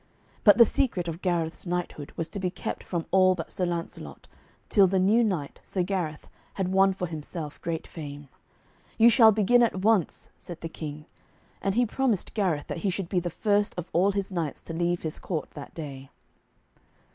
But 0.43 0.57
the 0.57 0.65
secret 0.65 1.07
of 1.07 1.21
Gareth's 1.21 1.67
knighthood 1.67 2.11
was 2.15 2.27
to 2.29 2.39
be 2.39 2.49
kept 2.49 2.83
from 2.83 3.05
all 3.11 3.35
but 3.35 3.51
Sir 3.51 3.67
Lancelot, 3.67 4.25
till 4.67 4.87
the 4.87 4.97
new 4.97 5.23
knight, 5.23 5.59
Sir 5.63 5.83
Gareth, 5.83 6.27
had 6.55 6.69
won 6.73 6.91
for 6.91 7.05
himself 7.05 7.61
great 7.61 7.85
fame. 7.85 8.27
'You 8.97 9.11
shall 9.11 9.31
begin 9.31 9.61
at 9.61 9.83
once,' 9.83 10.29
said 10.39 10.61
the 10.61 10.69
King. 10.69 11.05
And 11.61 11.75
he 11.75 11.85
promised 11.85 12.33
Gareth 12.33 12.65
that 12.65 12.79
he 12.79 12.89
should 12.89 13.09
be 13.09 13.19
the 13.19 13.29
first 13.29 13.75
of 13.77 13.91
all 13.93 14.11
his 14.13 14.31
knights 14.31 14.63
to 14.63 14.73
leave 14.73 15.03
his 15.03 15.19
court 15.19 15.51
that 15.51 15.75
day. 15.75 16.09